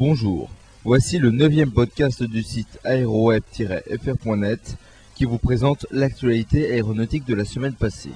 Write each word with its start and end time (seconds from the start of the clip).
Bonjour, 0.00 0.48
voici 0.82 1.18
le 1.18 1.30
neuvième 1.30 1.72
podcast 1.72 2.22
du 2.22 2.42
site 2.42 2.80
aéroweb-fr.net 2.84 4.78
qui 5.14 5.26
vous 5.26 5.36
présente 5.36 5.84
l'actualité 5.90 6.72
aéronautique 6.72 7.26
de 7.26 7.34
la 7.34 7.44
semaine 7.44 7.74
passée. 7.74 8.14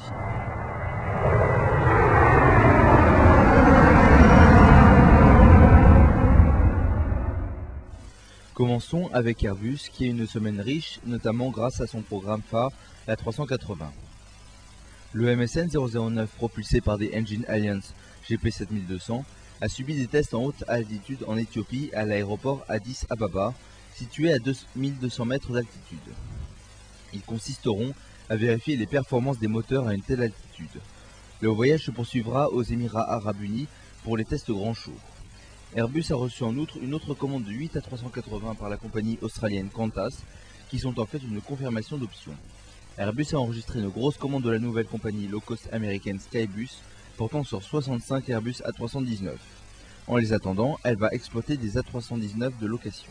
Commençons 8.55 9.11
avec 9.13 9.45
Airbus 9.45 9.91
qui 9.93 10.05
a 10.05 10.07
une 10.07 10.27
semaine 10.27 10.63
riche, 10.63 11.01
notamment 11.05 11.51
grâce 11.51 11.83
à 11.83 11.87
son 11.87 12.01
programme 12.01 12.41
phare, 12.51 12.73
la 13.07 13.17
380. 13.17 13.93
Le 15.13 15.37
MSN 15.37 15.69
009 15.69 16.31
propulsé 16.31 16.81
par 16.81 16.97
des 16.97 17.13
Engine 17.15 17.45
Alliance 17.47 17.93
GP7200 18.27 19.23
a 19.65 19.69
subi 19.71 19.95
des 19.95 20.09
tests 20.09 20.35
en 20.35 20.43
haute 20.45 20.63
altitude 20.69 21.25
en 21.27 21.39
Éthiopie 21.39 21.89
à 21.95 22.05
l'aéroport 22.05 22.63
Addis 22.69 23.05
Ababa, 23.09 23.55
situé 23.95 24.31
à 24.31 24.39
2200 24.39 25.25
mètres 25.25 25.53
d'altitude. 25.53 26.13
Ils 27.15 27.23
consisteront 27.23 27.95
à 28.29 28.37
vérifier 28.37 28.77
les 28.77 28.85
performances 28.85 29.39
des 29.39 29.49
moteurs 29.49 29.89
à 29.89 29.95
une 29.95 30.03
telle 30.03 30.21
altitude. 30.21 30.83
Le 31.41 31.49
voyage 31.49 31.87
se 31.87 31.91
poursuivra 31.91 32.51
aux 32.51 32.63
Émirats 32.63 33.11
Arabes 33.11 33.41
Unis 33.41 33.67
pour 34.03 34.19
les 34.19 34.27
tests 34.27 34.51
grand 34.51 34.75
jour. 34.75 35.01
Airbus 35.75 36.05
a 36.11 36.17
reçu 36.17 36.45
en 36.45 36.55
outre 36.59 36.77
une 36.83 36.93
autre 36.93 37.15
commande 37.15 37.45
de 37.45 37.53
8 37.53 37.79
à 37.79 37.81
380 37.81 38.57
par 38.57 38.69
la 38.69 38.77
compagnie 38.77 39.19
australienne 39.23 39.71
Qantas, 39.71 40.21
qui 40.69 40.79
sont 40.79 41.01
en 41.01 41.07
fait 41.07 41.23
une 41.23 41.41
confirmation 41.41 41.97
d'option. 41.97 42.33
Airbus 42.99 43.29
a 43.33 43.39
enregistré 43.39 43.79
une 43.79 43.89
grosse 43.89 44.19
commande 44.19 44.43
de 44.43 44.51
la 44.51 44.59
nouvelle 44.59 44.85
compagnie 44.85 45.27
low 45.27 45.41
cost 45.41 45.71
américaine 45.73 46.21
Skybus, 46.21 46.83
portant 47.17 47.45
sur 47.45 47.63
65 47.63 48.29
Airbus 48.29 48.63
A319. 48.65 49.31
En 50.07 50.17
les 50.17 50.33
attendant, 50.33 50.79
elle 50.85 50.97
va 50.97 51.09
exploiter 51.09 51.57
des 51.57 51.77
A319 51.77 52.59
de 52.61 52.67
location. 52.67 53.11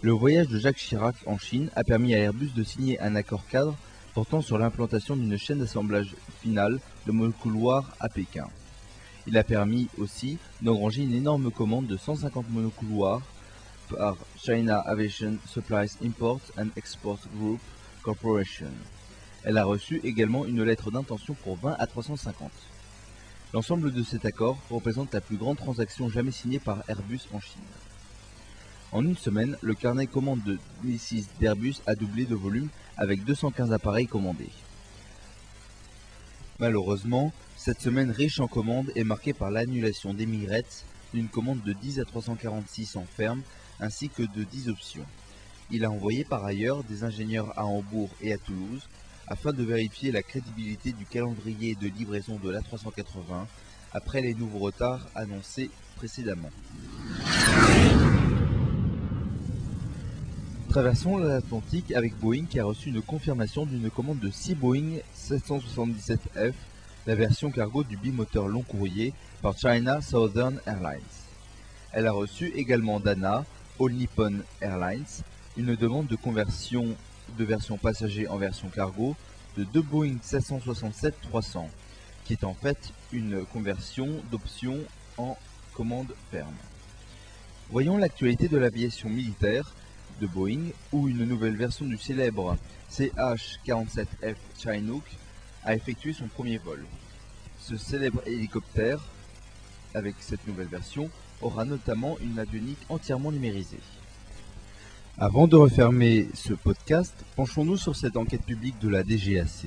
Le 0.00 0.12
voyage 0.12 0.48
de 0.48 0.58
Jacques 0.58 0.78
Chirac 0.78 1.14
en 1.26 1.38
Chine 1.38 1.70
a 1.76 1.84
permis 1.84 2.14
à 2.14 2.18
Airbus 2.18 2.50
de 2.56 2.64
signer 2.64 3.00
un 3.00 3.14
accord 3.14 3.46
cadre 3.46 3.76
portant 4.14 4.40
sur 4.40 4.58
l'implantation 4.58 5.16
d'une 5.16 5.38
chaîne 5.38 5.60
d'assemblage 5.60 6.14
finale 6.40 6.80
de 7.06 7.12
monocouloirs 7.12 7.94
à 8.00 8.08
Pékin. 8.08 8.48
Il 9.26 9.38
a 9.38 9.44
permis 9.44 9.88
aussi 9.98 10.38
d'engranger 10.60 11.02
une 11.02 11.14
énorme 11.14 11.52
commande 11.52 11.86
de 11.86 11.96
150 11.96 12.50
monocouloirs 12.50 13.22
par 13.94 14.16
China 14.36 14.80
Aviation 14.80 15.36
Supplies 15.46 15.96
Import 16.04 16.40
and 16.58 16.68
Export 16.76 17.20
Group 17.36 17.60
Corporation. 18.02 18.72
Elle 19.44 19.58
a 19.58 19.64
reçu 19.64 20.00
également 20.02 20.46
une 20.46 20.62
lettre 20.64 20.90
d'intention 20.90 21.34
pour 21.34 21.56
20 21.56 21.76
à 21.78 21.86
350. 21.86 22.50
L'ensemble 23.52 23.92
de 23.92 24.02
cet 24.02 24.24
accord 24.24 24.56
représente 24.70 25.12
la 25.12 25.20
plus 25.20 25.36
grande 25.36 25.58
transaction 25.58 26.08
jamais 26.08 26.30
signée 26.30 26.58
par 26.58 26.82
Airbus 26.88 27.20
en 27.34 27.40
Chine. 27.40 27.60
En 28.92 29.04
une 29.04 29.16
semaine, 29.16 29.58
le 29.60 29.74
carnet 29.74 30.06
commande 30.06 30.42
de 30.42 30.58
2006 30.82 31.28
d'Airbus 31.38 31.74
a 31.86 31.94
doublé 31.94 32.24
de 32.24 32.34
volume 32.34 32.68
avec 32.96 33.24
215 33.24 33.70
appareils 33.74 34.06
commandés. 34.06 34.48
Malheureusement, 36.60 37.30
cette 37.58 37.82
semaine 37.82 38.10
riche 38.10 38.40
en 38.40 38.48
commandes 38.48 38.90
est 38.96 39.04
marquée 39.04 39.34
par 39.34 39.50
l'annulation 39.50 40.14
d'Emirates 40.14 40.86
d'une 41.12 41.28
commande 41.28 41.62
de 41.62 41.74
10 41.74 42.00
à 42.00 42.04
346 42.06 42.96
en 42.96 43.04
ferme 43.04 43.42
ainsi 43.80 44.08
que 44.08 44.22
de 44.22 44.44
10 44.44 44.70
options. 44.70 45.06
Il 45.70 45.84
a 45.84 45.90
envoyé 45.90 46.24
par 46.24 46.44
ailleurs 46.44 46.84
des 46.84 47.04
ingénieurs 47.04 47.52
à 47.58 47.66
Hambourg 47.66 48.08
et 48.22 48.32
à 48.32 48.38
Toulouse 48.38 48.88
afin 49.28 49.52
de 49.52 49.62
vérifier 49.62 50.12
la 50.12 50.22
crédibilité 50.22 50.92
du 50.92 51.04
calendrier 51.04 51.74
de 51.74 51.88
livraison 51.88 52.38
de 52.42 52.50
l'A380 52.50 53.46
après 53.92 54.20
les 54.20 54.34
nouveaux 54.34 54.58
retards 54.58 55.06
annoncés 55.14 55.70
précédemment. 55.96 56.50
Traversons 60.68 61.18
l'Atlantique 61.18 61.92
avec 61.92 62.18
Boeing 62.18 62.46
qui 62.48 62.58
a 62.58 62.64
reçu 62.64 62.88
une 62.88 63.02
confirmation 63.02 63.66
d'une 63.66 63.90
commande 63.90 64.20
de 64.20 64.30
6 64.30 64.54
Boeing 64.54 65.00
777F, 65.14 66.54
la 67.06 67.14
version 67.14 67.50
cargo 67.50 67.84
du 67.84 67.98
bimoteur 67.98 68.48
long 68.48 68.62
courrier 68.62 69.12
par 69.42 69.58
China 69.58 70.00
Southern 70.00 70.58
Airlines. 70.66 71.02
Elle 71.92 72.06
a 72.06 72.12
reçu 72.12 72.52
également 72.56 73.00
d'ANA, 73.00 73.44
All 73.78 73.92
Nippon 73.92 74.36
Airlines, 74.62 75.04
une 75.58 75.76
demande 75.76 76.06
de 76.06 76.16
conversion 76.16 76.96
de 77.36 77.44
version 77.44 77.76
passager 77.78 78.28
en 78.28 78.36
version 78.36 78.68
cargo 78.68 79.16
de 79.56 79.64
deux 79.64 79.82
Boeing 79.82 80.16
767-300, 80.24 81.66
qui 82.24 82.32
est 82.32 82.44
en 82.44 82.54
fait 82.54 82.92
une 83.12 83.44
conversion 83.46 84.08
d'option 84.30 84.78
en 85.18 85.36
commande 85.74 86.14
ferme. 86.30 86.54
Voyons 87.70 87.96
l'actualité 87.96 88.48
de 88.48 88.58
l'aviation 88.58 89.08
militaire 89.08 89.74
de 90.20 90.26
Boeing, 90.26 90.70
où 90.92 91.08
une 91.08 91.24
nouvelle 91.24 91.56
version 91.56 91.86
du 91.86 91.96
célèbre 91.96 92.56
CH-47F 92.90 94.36
Chinook 94.58 95.04
a 95.64 95.74
effectué 95.74 96.12
son 96.12 96.28
premier 96.28 96.58
vol. 96.58 96.84
Ce 97.60 97.76
célèbre 97.76 98.22
hélicoptère, 98.26 99.00
avec 99.94 100.16
cette 100.20 100.46
nouvelle 100.46 100.66
version, 100.66 101.10
aura 101.40 101.64
notamment 101.64 102.18
une 102.20 102.38
avionique 102.38 102.78
entièrement 102.88 103.32
numérisée. 103.32 103.80
Avant 105.18 105.46
de 105.46 105.56
refermer 105.56 106.26
ce 106.32 106.54
podcast, 106.54 107.14
penchons-nous 107.36 107.76
sur 107.76 107.94
cette 107.94 108.16
enquête 108.16 108.44
publique 108.44 108.78
de 108.80 108.88
la 108.88 109.02
DGAC. 109.02 109.66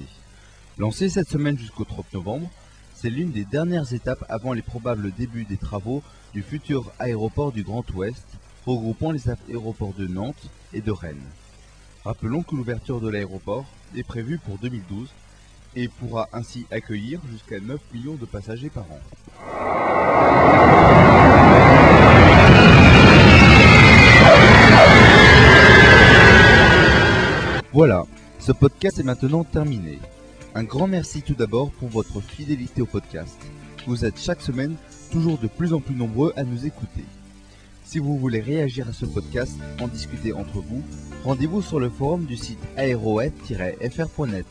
Lancée 0.79 1.07
cette 1.07 1.29
semaine 1.29 1.57
jusqu'au 1.57 1.83
30 1.85 2.13
novembre, 2.15 2.49
c'est 2.95 3.11
l'une 3.11 3.31
des 3.31 3.45
dernières 3.45 3.93
étapes 3.93 4.25
avant 4.27 4.53
les 4.53 4.63
probables 4.63 5.11
débuts 5.11 5.45
des 5.45 5.57
travaux 5.57 6.01
du 6.33 6.41
futur 6.41 6.91
aéroport 6.97 7.51
du 7.51 7.63
Grand 7.63 7.85
Ouest, 7.93 8.25
regroupant 8.65 9.11
les 9.11 9.29
aéroports 9.29 9.93
de 9.93 10.07
Nantes 10.07 10.49
et 10.73 10.81
de 10.81 10.91
Rennes. 10.91 11.21
Rappelons 12.03 12.41
que 12.41 12.55
l'ouverture 12.55 12.99
de 12.99 13.09
l'aéroport 13.09 13.65
est 13.95 14.03
prévue 14.03 14.39
pour 14.39 14.57
2012 14.57 15.09
et 15.75 15.87
pourra 15.87 16.27
ainsi 16.33 16.65
accueillir 16.71 17.21
jusqu'à 17.31 17.59
9 17.59 17.79
millions 17.93 18.15
de 18.15 18.25
passagers 18.25 18.71
par 18.71 18.85
an. 18.91 18.99
Ce 28.45 28.51
podcast 28.51 28.99
est 28.99 29.03
maintenant 29.03 29.43
terminé. 29.43 29.99
Un 30.53 30.63
grand 30.63 30.85
merci 30.85 31.23
tout 31.23 31.33
d'abord 31.33 31.71
pour 31.71 31.89
votre 31.89 32.21
fidélité 32.21 32.83
au 32.83 32.85
podcast. 32.85 33.35
Vous 33.87 34.05
êtes 34.05 34.19
chaque 34.19 34.41
semaine 34.41 34.75
toujours 35.11 35.39
de 35.39 35.47
plus 35.47 35.73
en 35.73 35.79
plus 35.79 35.95
nombreux 35.95 36.31
à 36.35 36.43
nous 36.43 36.67
écouter. 36.67 37.05
Si 37.85 37.97
vous 37.97 38.19
voulez 38.19 38.41
réagir 38.41 38.87
à 38.87 38.93
ce 38.93 39.07
podcast, 39.07 39.57
en 39.81 39.87
discuter 39.87 40.31
entre 40.31 40.59
vous, 40.59 40.83
rendez-vous 41.23 41.63
sur 41.63 41.79
le 41.79 41.89
forum 41.89 42.25
du 42.25 42.37
site 42.37 42.59
aéroweb-fr.net. 42.77 44.45